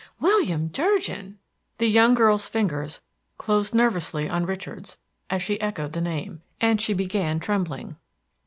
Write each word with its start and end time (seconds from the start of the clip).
"William 0.19 0.69
Durgin!" 0.69 1.37
The 1.77 1.85
young 1.87 2.15
girl's 2.15 2.47
fingers 2.47 3.01
closed 3.37 3.75
nervously 3.75 4.27
on 4.27 4.47
Richard's 4.47 4.97
as 5.29 5.43
she 5.43 5.61
echoed 5.61 5.93
the 5.93 6.01
name, 6.01 6.41
and 6.59 6.81
she 6.81 6.93
began 6.95 7.39
trembling. 7.39 7.97